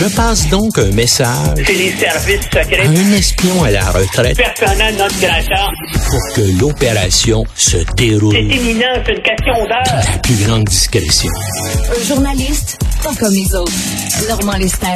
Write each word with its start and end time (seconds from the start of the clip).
Je 0.00 0.06
passe 0.16 0.48
donc 0.48 0.78
un 0.78 0.90
message 0.92 1.62
C'est 1.66 1.74
les 1.74 1.92
services 1.92 2.40
secrets. 2.44 2.86
à 2.86 2.88
un 2.88 3.12
espion 3.12 3.62
à 3.64 3.70
la 3.70 3.84
retraite 3.90 4.36
Personnel 4.36 4.94
notre 4.96 5.20
grata. 5.20 5.68
pour 6.08 6.34
que 6.34 6.40
l'opération 6.58 7.44
se 7.54 7.76
déroule 7.96 8.32
C'est 8.34 8.42
imminent, 8.56 8.86
c'est 9.04 9.12
une 9.12 9.22
question 9.22 9.54
d'heure. 9.66 9.94
la 10.12 10.18
plus 10.22 10.36
grande 10.46 10.64
discrétion. 10.64 11.30
Un 11.90 12.06
journaliste, 12.08 12.78
pas 13.02 13.10
comme 13.18 13.32
les 13.34 13.54
autres. 13.54 13.72
Normand 14.28 14.56
Lester. 14.56 14.86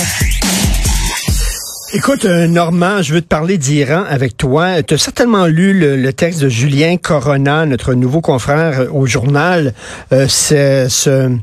Écoute, 1.97 2.25
euh, 2.25 2.49
Normand, 2.49 3.03
je 3.03 3.15
veux 3.15 3.21
te 3.21 3.29
parler 3.29 3.57
d'Iran 3.57 4.03
avec 4.09 4.37
toi. 4.37 4.83
Tu 4.83 4.95
as 4.95 4.99
certainement 4.99 5.47
lu 5.47 5.79
le, 5.79 6.13
texte 6.13 6.41
de 6.41 6.49
Julien 6.49 6.97
Corona, 6.97 7.67
notre 7.67 7.95
nouveau 7.95 8.21
confrère 8.21 8.81
euh, 8.81 8.89
au 8.91 9.07
journal. 9.07 9.75
Euh, 10.13 10.27
ce, 10.27 11.39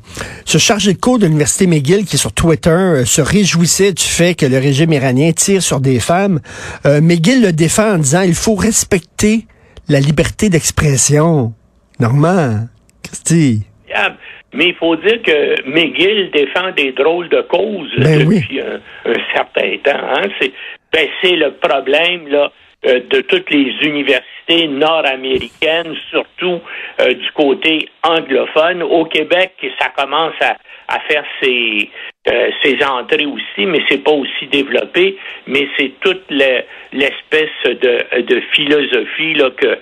chargé 0.45 0.91
de 0.91 0.98
cours 0.98 1.20
de 1.20 1.25
l'Université 1.25 1.67
McGill 1.67 2.03
qui, 2.03 2.17
sur 2.17 2.34
Twitter, 2.34 2.70
euh, 2.70 3.05
se 3.05 3.21
réjouissait 3.21 3.93
du 3.93 4.03
fait 4.03 4.35
que 4.35 4.45
le 4.45 4.57
régime 4.57 4.91
iranien 4.91 5.31
tire 5.31 5.63
sur 5.63 5.79
des 5.79 6.02
femmes. 6.02 6.41
Euh, 6.85 6.99
McGill 6.99 7.41
le 7.41 7.54
défend 7.54 7.93
en 7.93 7.98
disant 7.99 8.23
il 8.23 8.35
faut 8.35 8.55
respecter 8.55 9.48
la 9.88 10.02
liberté 10.02 10.49
d'expression. 10.49 11.54
Normand, 11.98 12.68
Christy. 13.04 13.63
Ah, 13.95 14.09
Mais 14.54 14.66
il 14.68 14.76
faut 14.76 14.96
dire 14.98 15.22
que 15.22 15.62
McGill 15.70 16.30
défend 16.32 16.72
des 16.72 16.91
drôles 16.91 17.30
de 17.30 17.41
causes 17.41 17.94
Ben 17.98 18.20
depuis 18.20 18.60
un, 18.60 18.82
un 19.05 19.16
certain 19.34 19.77
temps. 19.84 20.05
Hein? 20.16 20.27
C'est 20.40 20.52
ben, 20.91 21.08
le 21.24 21.52
problème 21.52 22.27
là, 22.27 22.52
euh, 22.86 23.00
de 23.10 23.22
toutes 23.22 23.50
les 23.50 23.72
universités 23.84 24.68
nord-américaines, 24.68 25.96
surtout 26.10 26.60
euh, 27.00 27.14
du 27.14 27.32
côté 27.34 27.88
anglophone. 28.04 28.84
Au 28.84 29.05
Québec, 29.05 29.54
ça 29.80 29.90
commence 29.96 30.34
à, 30.41 30.58
à 30.88 30.99
faire 31.02 31.24
ses, 31.41 31.90
euh, 32.27 32.49
ses 32.63 32.84
entrées 32.84 33.26
aussi, 33.26 33.66
mais 33.66 33.80
c'est 33.88 34.04
pas 34.04 34.12
aussi 34.12 34.48
développé. 34.52 35.18
Mais 35.48 35.68
c'est 35.77 35.91
toute 36.02 36.24
le- 36.30 36.63
l'espèce 36.91 37.49
de, 37.65 38.21
de 38.21 38.41
philosophie 38.52 39.36
là, 39.36 39.49
que 39.52 39.77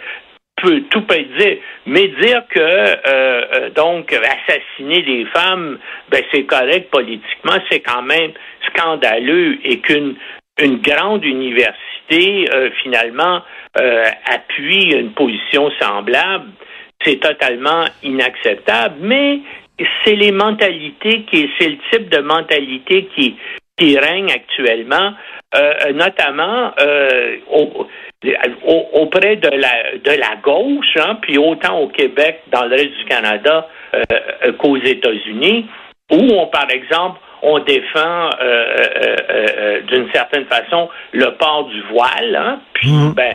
peut, 0.61 0.81
tout 0.89 1.01
peut 1.01 1.15
être 1.15 1.37
dit, 1.37 1.59
mais 1.85 2.07
dire 2.21 2.43
que 2.49 2.59
euh, 2.59 2.95
euh, 3.07 3.69
donc 3.71 4.13
assassiner 4.13 5.01
des 5.03 5.25
femmes, 5.33 5.77
ben 6.09 6.23
c'est 6.31 6.43
correct 6.43 6.89
politiquement, 6.91 7.57
c'est 7.69 7.81
quand 7.81 8.01
même 8.01 8.31
scandaleux 8.67 9.57
et 9.63 9.79
qu'une 9.79 10.15
une 10.61 10.77
grande 10.81 11.23
université 11.23 12.49
euh, 12.53 12.69
finalement 12.81 13.41
euh, 13.79 14.05
appuie 14.25 14.91
une 14.93 15.11
position 15.11 15.71
semblable, 15.79 16.49
c'est 17.03 17.19
totalement 17.19 17.85
inacceptable. 18.03 18.95
Mais 18.99 19.39
c'est 20.03 20.15
les 20.15 20.31
mentalités 20.31 21.23
qui, 21.23 21.49
c'est 21.57 21.69
le 21.69 21.77
type 21.91 22.09
de 22.09 22.19
mentalité 22.19 23.07
qui 23.15 23.37
qui 23.79 23.97
règne 23.97 24.31
actuellement, 24.31 25.13
euh, 25.55 25.93
notamment 25.93 26.71
euh, 26.79 27.37
au- 27.51 27.87
au- 28.65 28.87
auprès 29.01 29.37
de 29.37 29.49
la 29.49 29.97
de 30.03 30.19
la 30.19 30.35
gauche, 30.43 30.95
hein, 30.97 31.17
puis 31.21 31.37
autant 31.37 31.79
au 31.79 31.87
Québec, 31.87 32.41
dans 32.51 32.65
le 32.65 32.71
reste 32.71 32.97
du 32.97 33.05
Canada 33.05 33.67
euh, 33.95 34.03
euh, 34.45 34.51
qu'aux 34.53 34.77
États-Unis, 34.77 35.65
où 36.11 36.17
on, 36.33 36.47
par 36.47 36.69
exemple, 36.69 37.19
on 37.41 37.59
défend 37.59 38.29
euh, 38.29 38.29
euh, 38.41 39.15
euh, 39.29 39.45
euh, 39.57 39.81
d'une 39.83 40.09
certaine 40.13 40.45
façon 40.45 40.89
le 41.13 41.31
port 41.37 41.65
du 41.69 41.81
voile, 41.91 42.35
hein, 42.35 42.59
puis 42.73 42.91
ben 43.15 43.33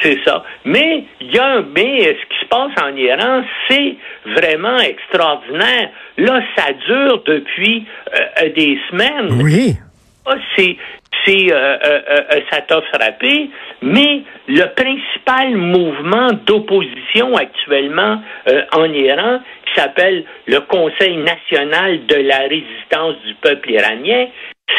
c'est 0.00 0.18
ça. 0.26 0.44
Mais 0.66 1.04
il 1.22 1.34
y 1.34 1.38
a 1.38 1.46
un 1.46 1.62
mais 1.74 2.00
ce 2.02 2.26
qui 2.28 2.38
se 2.42 2.46
passe 2.50 2.72
en 2.82 2.94
Iran, 2.94 3.42
c'est 3.70 3.94
vraiment 4.26 4.76
extraordinaire. 4.78 5.88
Là, 6.18 6.42
ça 6.54 6.72
dure 6.86 7.22
depuis 7.24 7.86
euh, 8.14 8.48
des 8.50 8.78
semaines. 8.90 9.40
Oui. 9.42 9.76
C'est 10.56 10.76
c'est 11.24 11.52
euh, 11.52 11.76
euh, 11.84 12.00
euh, 12.10 12.40
ça 12.50 12.60
t'a 12.62 12.80
frappé, 12.82 13.50
mais 13.82 14.22
le 14.46 14.64
principal 14.74 15.56
mouvement 15.56 16.32
d'opposition 16.46 17.34
actuellement 17.36 18.22
euh, 18.48 18.62
en 18.72 18.84
Iran, 18.92 19.40
qui 19.66 19.80
s'appelle 19.80 20.24
le 20.46 20.60
Conseil 20.60 21.16
national 21.16 22.06
de 22.06 22.16
la 22.16 22.38
résistance 22.48 23.16
du 23.26 23.34
peuple 23.34 23.72
iranien, 23.72 24.26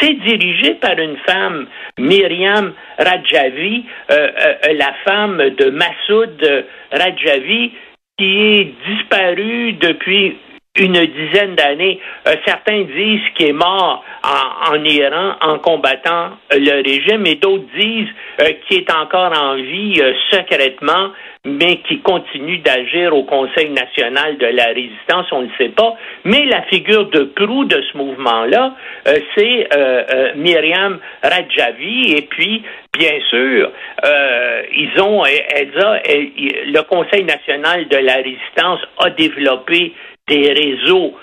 c'est 0.00 0.14
dirigé 0.14 0.74
par 0.74 0.98
une 0.98 1.16
femme, 1.26 1.66
Myriam 1.98 2.72
Rajavi, 2.98 3.84
euh, 4.10 4.14
euh, 4.14 4.72
la 4.74 4.94
femme 5.04 5.50
de 5.50 5.70
Massoud 5.70 6.66
Rajavi, 6.92 7.72
qui 8.18 8.40
est 8.40 8.74
disparue 8.86 9.74
depuis 9.74 10.36
une 10.78 11.04
dizaine 11.06 11.54
d'années. 11.54 12.00
Euh, 12.26 12.34
certains 12.46 12.82
disent 12.82 13.28
qu'il 13.34 13.48
est 13.48 13.52
mort 13.52 14.04
en, 14.24 14.74
en 14.74 14.84
Iran 14.84 15.34
en 15.40 15.58
combattant 15.58 16.30
euh, 16.52 16.58
le 16.58 16.82
régime 16.82 17.26
et 17.26 17.36
d'autres 17.36 17.64
disent 17.76 18.08
euh, 18.40 18.50
qu'il 18.66 18.78
est 18.78 18.92
encore 18.92 19.32
en 19.36 19.54
vie 19.56 20.00
euh, 20.00 20.12
secrètement, 20.30 21.10
mais 21.44 21.78
qui 21.88 22.00
continue 22.00 22.58
d'agir 22.58 23.14
au 23.14 23.24
Conseil 23.24 23.70
national 23.70 24.38
de 24.38 24.46
la 24.46 24.66
résistance, 24.66 25.26
on 25.32 25.42
ne 25.42 25.46
le 25.46 25.52
sait 25.58 25.70
pas. 25.70 25.94
Mais 26.24 26.44
la 26.44 26.62
figure 26.62 27.06
de 27.10 27.24
proue 27.24 27.64
de 27.64 27.82
ce 27.92 27.96
mouvement-là, 27.96 28.74
euh, 29.06 29.18
c'est 29.36 29.68
euh, 29.74 30.32
Myriam 30.36 30.98
Rajavi 31.22 32.12
et 32.16 32.22
puis 32.22 32.62
Bien 32.98 33.20
sûr, 33.30 33.70
euh, 34.04 34.62
ils 34.74 35.00
ont, 35.00 35.22
le 35.22 36.80
Conseil 36.82 37.22
national 37.22 37.86
de 37.86 37.96
la 37.96 38.14
résistance 38.16 38.80
a 38.98 39.10
développé 39.10 39.92
des 40.28 40.52
réseaux 40.52 41.14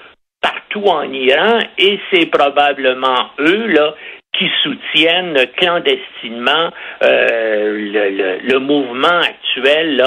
partout 0.41 0.85
en 0.85 1.11
Iran 1.11 1.59
et 1.77 1.99
c'est 2.11 2.27
probablement 2.27 3.29
eux 3.39 3.67
là 3.67 3.95
qui 4.37 4.49
soutiennent 4.63 5.37
clandestinement 5.57 6.69
euh, 7.03 7.71
le, 7.71 8.09
le, 8.09 8.39
le, 8.43 8.59
mouvement 8.59 9.21
actuel, 9.21 10.03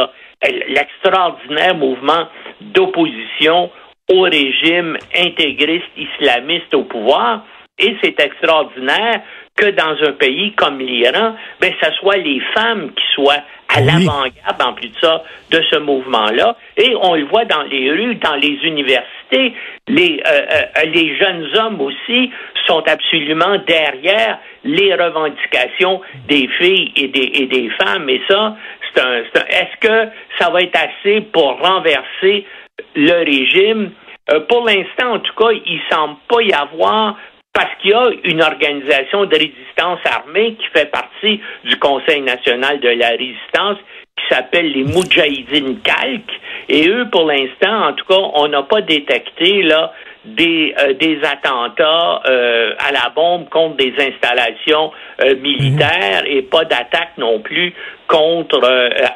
l'extraordinaire 0.68 1.74
mouvement 1.74 2.28
d'opposition 2.60 3.70
au 4.12 4.22
régime 4.22 4.96
intégriste 5.16 5.90
islamiste 5.96 6.74
au 6.74 6.84
pouvoir. 6.84 7.44
Et 7.78 7.96
c'est 8.02 8.18
extraordinaire 8.20 9.22
que 9.56 9.70
dans 9.70 9.96
un 10.08 10.12
pays 10.12 10.52
comme 10.52 10.78
l'Iran, 10.78 11.34
ben, 11.60 11.72
ce 11.82 11.92
soit 11.94 12.16
les 12.16 12.40
femmes 12.54 12.92
qui 12.92 13.04
soient 13.14 13.42
à 13.68 13.80
oui. 13.80 13.86
l'avant-garde, 13.86 14.62
en 14.62 14.72
plus 14.72 14.88
de 14.88 14.98
ça, 15.00 15.22
de 15.50 15.60
ce 15.70 15.78
mouvement-là. 15.78 16.56
Et 16.76 16.94
on 17.02 17.14
le 17.14 17.24
voit 17.24 17.44
dans 17.44 17.62
les 17.62 17.90
rues, 17.90 18.14
dans 18.16 18.36
les 18.36 18.58
universités. 18.64 19.54
Les, 19.88 20.22
euh, 20.26 20.30
euh, 20.30 20.84
les 20.86 21.16
jeunes 21.16 21.48
hommes 21.56 21.80
aussi 21.80 22.30
sont 22.66 22.82
absolument 22.86 23.58
derrière 23.66 24.38
les 24.64 24.94
revendications 24.94 26.00
des 26.28 26.48
filles 26.58 26.92
et 26.96 27.08
des, 27.08 27.30
et 27.34 27.46
des 27.46 27.68
femmes. 27.70 28.08
Et 28.08 28.22
ça, 28.28 28.56
c'est 28.94 29.02
un, 29.02 29.18
un 29.18 29.46
est-ce 29.48 29.86
que 29.86 30.10
ça 30.38 30.50
va 30.50 30.60
être 30.62 30.76
assez 30.76 31.20
pour 31.20 31.58
renverser 31.60 32.46
le 32.94 33.24
régime? 33.24 33.90
Euh, 34.30 34.40
pour 34.40 34.64
l'instant, 34.66 35.14
en 35.14 35.18
tout 35.20 35.34
cas, 35.34 35.50
il 35.52 35.80
semble 35.90 36.16
pas 36.28 36.42
y 36.42 36.52
avoir 36.52 37.16
parce 37.58 37.74
qu'il 37.82 37.90
y 37.90 37.94
a 37.94 38.08
une 38.22 38.40
organisation 38.40 39.24
de 39.24 39.34
résistance 39.34 39.98
armée 40.04 40.54
qui 40.54 40.66
fait 40.72 40.88
partie 40.92 41.40
du 41.64 41.76
Conseil 41.80 42.20
national 42.20 42.78
de 42.78 42.90
la 42.90 43.08
résistance 43.08 43.78
qui 44.16 44.32
s'appelle 44.32 44.70
les 44.70 44.84
Moudjahidines 44.84 45.80
Calques. 45.80 46.40
Et 46.68 46.88
eux, 46.88 47.08
pour 47.10 47.24
l'instant, 47.24 47.88
en 47.88 47.94
tout 47.94 48.04
cas, 48.04 48.20
on 48.34 48.46
n'a 48.46 48.62
pas 48.62 48.80
détecté 48.82 49.62
là 49.62 49.92
des, 50.24 50.74
euh, 50.78 50.92
des 50.94 51.20
attentats 51.24 52.22
euh, 52.26 52.72
à 52.78 52.92
la 52.92 53.10
bombe 53.14 53.48
contre 53.48 53.76
des 53.76 53.94
installations 53.98 54.92
euh, 55.22 55.36
militaires 55.36 56.22
et 56.26 56.42
pas 56.42 56.64
d'attaque 56.64 57.12
non 57.18 57.40
plus 57.40 57.74
contre 58.06 58.62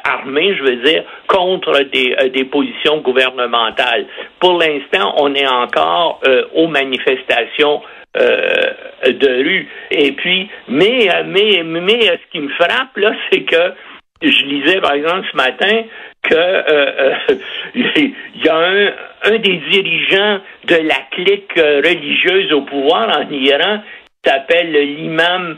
armées, 0.03 0.55
je 0.55 0.63
veux 0.63 0.75
dire, 0.83 1.03
contre 1.27 1.79
des, 1.91 2.15
des 2.29 2.45
positions 2.45 2.99
gouvernementales. 2.99 4.05
Pour 4.39 4.59
l'instant, 4.59 5.15
on 5.17 5.33
est 5.33 5.47
encore 5.47 6.21
aux 6.53 6.67
manifestations 6.67 7.81
euh, 8.15 8.71
de 9.07 9.27
rue. 9.43 9.67
Et 9.89 10.11
puis, 10.11 10.47
mais, 10.67 11.09
mais, 11.25 11.63
mais 11.63 12.01
ce 12.01 12.31
qui 12.31 12.39
me 12.41 12.49
frappe, 12.49 12.95
là, 12.97 13.13
c'est 13.31 13.41
que 13.41 13.73
je 14.21 14.45
lisais, 14.45 14.79
par 14.79 14.93
exemple, 14.93 15.27
ce 15.31 15.37
matin, 15.37 15.83
que 16.23 16.35
euh, 16.35 17.13
il 17.75 18.13
y 18.43 18.47
a 18.47 18.55
un, 18.55 18.91
un, 19.23 19.37
des 19.39 19.61
dirigeants 19.69 20.39
de 20.65 20.75
la 20.75 20.99
clique 21.11 21.53
religieuse 21.55 22.51
au 22.53 22.61
pouvoir 22.61 23.17
en 23.17 23.29
Iran 23.29 23.81
qui 24.23 24.29
s'appelle 24.29 24.71
l'imam 24.71 25.57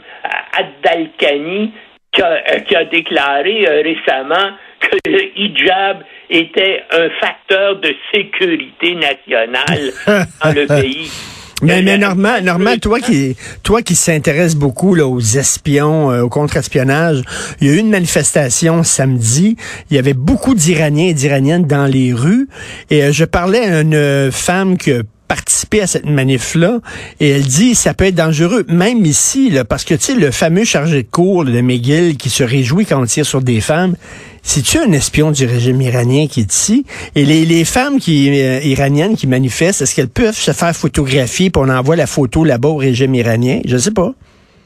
Ad-Dalkani, 0.58 1.72
qui 2.12 2.22
a, 2.22 2.60
qui 2.60 2.74
a 2.74 2.84
déclaré 2.84 3.66
euh, 3.68 3.82
récemment 3.82 4.56
que 4.80 4.96
le 5.06 5.38
hijab 5.38 6.02
était 6.28 6.82
un 6.90 7.08
facteur 7.20 7.76
de 7.76 7.94
sécurité 8.12 8.94
nationale 8.94 9.92
dans 10.42 10.52
le 10.52 10.66
pays. 10.66 11.35
Mais, 11.62 11.80
mais 11.80 11.96
Normand, 11.96 12.42
Normand, 12.42 12.76
toi 12.76 13.00
qui 13.00 13.34
toi 13.62 13.80
qui 13.80 13.94
s'intéresse 13.94 14.54
beaucoup 14.54 14.94
là, 14.94 15.06
aux 15.06 15.20
espions, 15.20 16.10
euh, 16.10 16.22
au 16.22 16.28
contre-espionnage, 16.28 17.22
il 17.60 17.68
y 17.68 17.70
a 17.70 17.74
eu 17.74 17.78
une 17.78 17.88
manifestation 17.88 18.82
samedi. 18.82 19.56
Il 19.90 19.96
y 19.96 19.98
avait 19.98 20.12
beaucoup 20.12 20.54
d'Iraniens 20.54 21.08
et 21.08 21.14
d'Iraniennes 21.14 21.64
dans 21.64 21.86
les 21.86 22.12
rues. 22.12 22.48
Et 22.90 23.04
euh, 23.04 23.12
je 23.12 23.24
parlais 23.24 23.60
à 23.60 23.80
une 23.80 24.30
femme 24.30 24.76
qui 24.76 24.92
a 24.92 25.02
participer 25.28 25.80
à 25.80 25.86
cette 25.86 26.06
manif-là. 26.06 26.78
Et 27.20 27.30
elle 27.30 27.42
dit, 27.42 27.74
ça 27.74 27.94
peut 27.94 28.04
être 28.04 28.14
dangereux, 28.14 28.64
même 28.68 29.04
ici, 29.04 29.50
là, 29.50 29.64
parce 29.64 29.84
que, 29.84 29.94
tu 29.94 30.00
sais, 30.00 30.14
le 30.14 30.30
fameux 30.30 30.64
chargé 30.64 31.02
de 31.02 31.08
cours 31.08 31.44
de 31.44 31.60
McGill 31.60 32.16
qui 32.16 32.30
se 32.30 32.44
réjouit 32.44 32.86
quand 32.86 33.00
on 33.00 33.06
tire 33.06 33.26
sur 33.26 33.42
des 33.42 33.60
femmes, 33.60 33.96
c'est-tu 34.42 34.78
un 34.78 34.92
espion 34.92 35.32
du 35.32 35.44
régime 35.44 35.80
iranien 35.80 36.28
qui 36.28 36.40
est 36.40 36.52
ici? 36.52 36.86
Et 37.16 37.24
les, 37.24 37.44
les 37.44 37.64
femmes 37.64 37.98
qui, 37.98 38.30
euh, 38.40 38.60
iraniennes 38.62 39.16
qui 39.16 39.26
manifestent, 39.26 39.82
est-ce 39.82 39.96
qu'elles 39.96 40.08
peuvent 40.08 40.36
se 40.36 40.52
faire 40.52 40.72
photographier 40.72 41.50
pour 41.50 41.62
on 41.62 41.68
envoie 41.68 41.96
la 41.96 42.06
photo 42.06 42.44
là-bas 42.44 42.68
au 42.68 42.76
régime 42.76 43.14
iranien? 43.16 43.58
Je 43.66 43.76
sais 43.76 43.90
pas. 43.92 44.12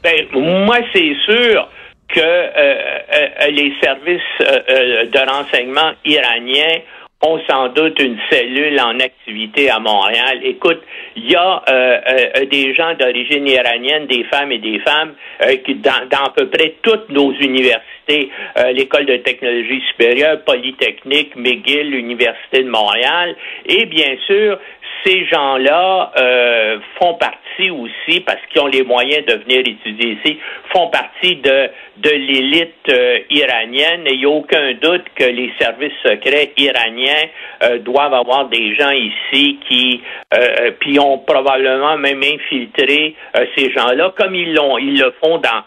Ben, 0.03 0.27
moi, 0.35 0.77
c'est 0.93 1.15
sûr 1.25 1.69
que 2.09 2.21
euh, 2.21 2.51
euh, 2.61 3.51
les 3.51 3.73
services 3.83 4.21
de 4.39 5.31
renseignement 5.31 5.93
iraniens 6.05 6.81
ont 7.23 7.41
sans 7.49 7.69
doute 7.69 8.01
une 8.01 8.19
cellule 8.31 8.81
en 8.81 8.99
activité 8.99 9.69
à 9.69 9.79
Montréal. 9.79 10.41
Écoute, 10.43 10.81
il 11.17 11.31
y 11.31 11.37
a 11.37 11.63
euh, 11.69 12.01
euh, 12.09 12.47
des 12.47 12.75
gens 12.75 12.95
d'origine 12.95 13.47
iranienne, 13.47 14.07
des 14.07 14.25
femmes 14.25 14.53
et 14.53 14.59
des 14.59 14.79
femmes 14.79 15.15
euh, 15.43 15.57
qui 15.65 15.75
dans, 15.75 16.09
dans, 16.11 16.25
à 16.25 16.33
peu 16.35 16.49
près 16.49 16.77
toutes 16.83 17.11
nos 17.11 17.33
universités, 17.33 18.31
l'école 18.73 19.07
de 19.07 19.19
technologie 19.19 19.81
supérieure, 19.91 20.43
Polytechnique, 20.45 21.37
McGill, 21.37 21.91
l'université 21.91 22.65
de 22.65 22.69
Montréal, 22.69 23.37
et 23.67 23.87
bien 23.87 24.17
sûr 24.27 24.59
ces 25.05 25.27
gens-là 25.27 26.13
euh, 26.17 26.79
font 26.99 27.15
partie 27.15 27.71
aussi, 27.71 28.21
parce 28.21 28.41
qu'ils 28.51 28.61
ont 28.61 28.67
les 28.67 28.83
moyens 28.83 29.25
de 29.27 29.35
venir 29.35 29.61
étudier 29.61 30.19
ici, 30.23 30.39
font 30.73 30.89
partie 30.89 31.37
de, 31.37 31.71
de 31.99 32.11
l'élite 32.11 32.89
euh, 32.89 33.19
iranienne 33.31 34.07
et 34.07 34.15
il 34.15 34.19
n'y 34.19 34.25
a 34.25 34.29
aucun 34.31 34.73
doute 34.75 35.05
que 35.15 35.25
les 35.25 35.53
services 35.59 35.93
secrets 36.03 36.53
iraniens 36.57 37.10
euh, 37.63 37.79
doivent 37.79 38.15
avoir 38.15 38.49
des 38.49 38.75
gens 38.75 38.91
ici 38.91 39.59
qui 39.69 40.03
puis 40.79 41.01
ont 41.01 41.19
probablement 41.19 41.97
même 41.99 42.23
infiltré 42.23 43.17
ces 43.57 43.73
gens-là, 43.73 44.13
comme 44.17 44.35
ils 44.35 44.55
l'ont, 44.55 44.79
ils 44.79 44.99
le 44.99 45.13
font 45.23 45.39
dans 45.39 45.65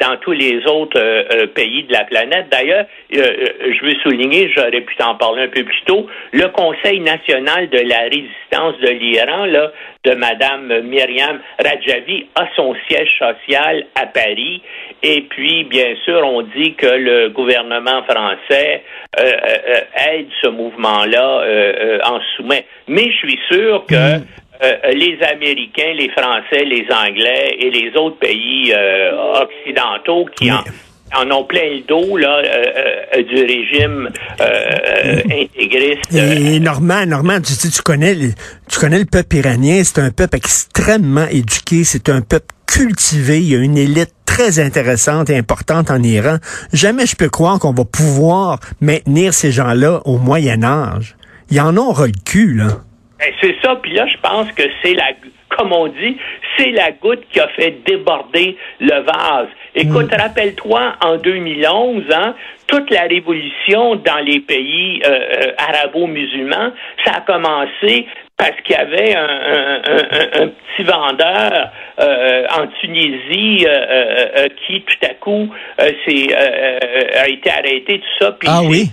dans 0.00 0.16
tous 0.22 0.32
les 0.32 0.66
autres 0.66 1.46
pays 1.48 1.82
de 1.82 1.92
la 1.92 2.04
planète. 2.04 2.46
D'ailleurs, 2.50 2.86
je 3.10 3.84
veux 3.84 3.94
souligner, 4.02 4.50
j'aurais 4.56 4.80
pu 4.80 4.96
t'en 4.96 5.16
parler 5.16 5.42
un 5.42 5.48
peu 5.48 5.64
plus 5.64 5.82
tôt, 5.84 6.06
le 6.32 6.48
Conseil 6.48 7.00
national 7.00 7.68
de 7.68 7.78
la 7.78 8.00
résistance 8.04 8.78
de 8.80 8.88
l'Iran, 8.88 9.44
là, 9.44 9.70
de 10.04 10.14
Madame 10.14 10.80
Myriam 10.82 11.40
Rajavi, 11.58 12.26
a 12.34 12.46
son 12.56 12.74
siège 12.88 13.10
social 13.18 13.86
à 13.94 14.06
Paris. 14.06 14.62
Et 15.02 15.22
puis, 15.22 15.64
bien 15.64 15.94
sûr, 16.04 16.20
on 16.24 16.42
dit 16.42 16.74
que 16.74 16.86
le 16.86 17.28
gouvernement 17.30 18.02
français 18.04 18.82
euh, 19.18 19.22
euh, 19.22 20.10
aide 20.10 20.28
ce 20.42 20.48
mouvement-là 20.54 21.40
euh, 21.42 21.98
en 22.04 22.20
soumet. 22.36 22.64
Mais 22.88 23.10
je 23.10 23.26
suis 23.26 23.38
sûr 23.50 23.84
que 23.86 24.18
mm. 24.18 24.24
les 24.94 25.18
Américains, 25.22 25.92
les 25.94 26.08
Français, 26.10 26.64
les 26.64 26.86
Anglais 26.90 27.56
et 27.58 27.70
les 27.70 27.90
autres 27.96 28.18
pays 28.18 28.74
occidentaux 29.34 30.26
qui 30.36 30.50
en 30.50 30.64
en 31.16 31.30
ont 31.30 31.44
plein 31.44 31.70
le 31.70 31.80
dos 31.86 32.16
là, 32.16 32.38
euh, 32.38 32.64
euh, 33.16 33.22
du 33.22 33.36
régime 33.36 34.10
euh, 34.40 35.20
intégriste. 35.24 36.12
Et, 36.14 36.60
Normand, 36.60 37.06
Normand, 37.06 37.40
tu, 37.40 37.54
tu, 37.56 37.82
connais, 37.82 38.16
tu 38.68 38.78
connais 38.78 38.98
le 38.98 39.04
peuple 39.04 39.36
iranien, 39.36 39.82
c'est 39.84 40.00
un 40.00 40.10
peuple 40.10 40.36
extrêmement 40.36 41.26
éduqué, 41.30 41.84
c'est 41.84 42.08
un 42.08 42.20
peuple 42.20 42.46
cultivé, 42.66 43.38
il 43.38 43.52
y 43.52 43.56
a 43.56 43.58
une 43.58 43.78
élite 43.78 44.14
très 44.34 44.58
intéressante 44.58 45.30
et 45.30 45.38
importante 45.38 45.92
en 45.92 46.02
Iran. 46.02 46.38
Jamais 46.72 47.06
je 47.06 47.14
peux 47.14 47.28
croire 47.28 47.60
qu'on 47.60 47.72
va 47.72 47.84
pouvoir 47.84 48.58
maintenir 48.80 49.32
ces 49.32 49.52
gens-là 49.52 50.00
au 50.06 50.18
Moyen 50.18 50.64
Âge. 50.64 51.14
Ils 51.52 51.60
en 51.60 51.76
ont 51.76 51.94
le 52.02 52.10
cul, 52.24 52.54
là. 52.54 52.82
Ben, 53.20 53.32
c'est 53.40 53.54
ça, 53.62 53.76
puis 53.80 53.94
là, 53.94 54.06
je 54.08 54.20
pense 54.20 54.50
que 54.52 54.64
c'est 54.82 54.94
la 54.94 55.12
comme 55.56 55.72
on 55.72 55.86
dit, 55.86 56.16
c'est 56.56 56.72
la 56.72 56.90
goutte 56.90 57.22
qui 57.30 57.38
a 57.38 57.46
fait 57.48 57.76
déborder 57.86 58.56
le 58.80 59.02
vase. 59.02 59.46
Écoute, 59.76 60.10
mm. 60.12 60.20
rappelle-toi, 60.20 60.94
en 61.00 61.16
2011, 61.16 62.02
hein, 62.12 62.34
toute 62.66 62.90
la 62.90 63.02
révolution 63.02 63.94
dans 63.94 64.18
les 64.24 64.40
pays 64.40 65.00
euh, 65.04 65.10
euh, 65.10 65.52
arabo-musulmans, 65.58 66.72
ça 67.04 67.18
a 67.18 67.20
commencé 67.20 68.06
parce 68.36 68.60
qu'il 68.64 68.74
y 68.74 68.78
avait 68.78 69.14
un, 69.14 70.48
petit 70.48 70.82
vendeur 70.82 71.70
euh, 72.00 72.23
en 72.60 72.66
Tunisie 72.80 73.66
qui 74.66 74.82
tout 74.82 75.06
à 75.06 75.14
coup 75.14 75.48
a 75.78 75.88
été 77.28 77.50
arrêté 77.50 78.00
tout 78.00 78.24
ça 78.24 78.32
puis 78.32 78.48
ah, 78.50 78.60
oui? 78.64 78.86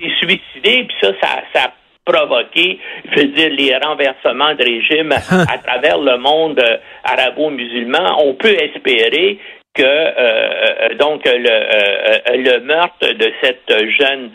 s'est 0.00 0.10
suicidé 0.18 0.84
puis 0.84 0.96
ça 1.00 1.12
ça 1.20 1.42
ça 1.54 1.72
provoquer, 2.06 2.78
je 3.12 3.20
veux 3.20 3.28
dire, 3.28 3.50
les 3.50 3.76
renversements 3.76 4.54
de 4.54 4.64
régime 4.64 5.12
à 5.52 5.58
travers 5.58 5.98
le 5.98 6.16
monde 6.18 6.58
euh, 6.60 6.78
arabo-musulman, 7.04 8.22
on 8.24 8.34
peut 8.34 8.54
espérer 8.54 9.38
que 9.74 9.82
euh, 9.82 10.12
euh, 10.16 10.94
donc 10.94 11.22
le, 11.26 12.42
le 12.42 12.60
meurtre 12.60 13.12
de 13.12 13.30
cette 13.42 13.70
jeune 13.98 14.30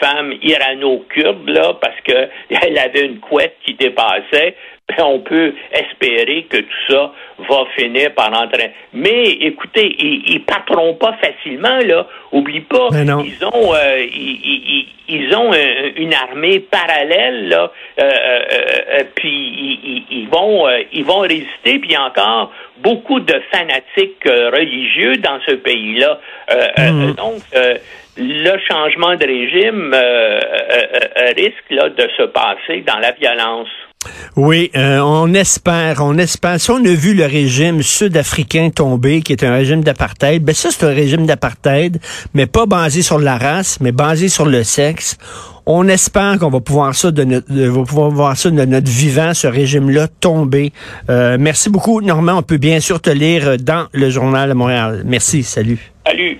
femme 0.00 0.34
irano-kurde 0.40 1.48
là 1.48 1.74
parce 1.80 2.00
que 2.04 2.28
elle 2.62 2.78
avait 2.78 3.06
une 3.06 3.18
couette 3.18 3.56
qui 3.64 3.74
dépassait 3.74 4.54
on 4.98 5.20
peut 5.20 5.54
espérer 5.72 6.46
que 6.48 6.58
tout 6.58 6.92
ça 6.92 7.12
va 7.38 7.64
finir 7.76 8.12
par 8.14 8.32
entrer. 8.32 8.72
Mais 8.92 9.24
écoutez, 9.40 9.94
ils, 9.98 10.22
ils 10.26 10.44
partiront 10.44 10.94
pas 10.94 11.14
facilement 11.14 11.78
là. 11.78 12.06
Oublie 12.32 12.60
pas, 12.60 12.88
ils 12.92 13.44
ont 13.44 13.74
euh, 13.74 14.04
ils, 14.12 14.86
ils, 15.08 15.34
ont 15.34 15.52
une 15.96 16.12
armée 16.12 16.60
parallèle 16.60 17.48
là. 17.48 17.72
Euh, 17.98 18.02
euh, 18.02 19.04
puis 19.14 20.04
ils, 20.10 20.28
vont 20.28 20.66
ils 20.92 21.04
vont 21.04 21.20
résister. 21.20 21.78
Puis 21.78 21.96
encore 21.96 22.52
beaucoup 22.78 23.20
de 23.20 23.40
fanatiques 23.52 24.24
religieux 24.24 25.16
dans 25.16 25.38
ce 25.46 25.52
pays-là. 25.52 26.20
Mhm. 26.78 27.14
Donc 27.14 27.40
le 28.16 28.58
changement 28.68 29.16
de 29.16 29.24
régime 29.24 29.94
risque 31.36 31.70
là, 31.70 31.88
de 31.88 32.08
se 32.18 32.24
passer 32.24 32.82
dans 32.82 32.98
la 32.98 33.12
violence. 33.12 33.68
Oui, 34.36 34.70
euh, 34.76 34.98
on 35.00 35.32
espère, 35.34 36.00
on 36.00 36.18
espère. 36.18 36.60
Si 36.60 36.70
on 36.70 36.84
a 36.84 36.94
vu 36.94 37.14
le 37.14 37.24
régime 37.24 37.82
sud-africain 37.82 38.70
tomber, 38.70 39.22
qui 39.22 39.32
est 39.32 39.44
un 39.44 39.52
régime 39.52 39.82
d'apartheid, 39.82 40.42
ben 40.42 40.54
ça 40.54 40.70
c'est 40.70 40.84
un 40.84 40.94
régime 40.94 41.26
d'apartheid, 41.26 42.00
mais 42.34 42.46
pas 42.46 42.66
basé 42.66 43.02
sur 43.02 43.18
la 43.18 43.38
race, 43.38 43.78
mais 43.80 43.92
basé 43.92 44.28
sur 44.28 44.46
le 44.46 44.64
sexe. 44.64 45.16
On 45.66 45.88
espère 45.88 46.38
qu'on 46.38 46.50
va 46.50 46.60
pouvoir 46.60 46.94
ça 46.94 47.10
de 47.10 47.24
notre, 47.24 47.52
va 47.52 47.84
pouvoir 47.84 48.10
voir 48.10 48.36
ça 48.36 48.50
de 48.50 48.64
notre 48.64 48.90
vivant, 48.90 49.32
ce 49.32 49.46
régime-là 49.46 50.08
tomber. 50.08 50.72
Euh, 51.08 51.38
merci 51.40 51.70
beaucoup, 51.70 52.02
Normand. 52.02 52.38
On 52.38 52.42
peut 52.42 52.58
bien 52.58 52.80
sûr 52.80 53.00
te 53.00 53.10
lire 53.10 53.56
dans 53.58 53.86
le 53.92 54.10
journal 54.10 54.50
de 54.50 54.54
Montréal. 54.54 55.02
Merci. 55.06 55.42
Salut. 55.42 55.78
Salut. 56.06 56.38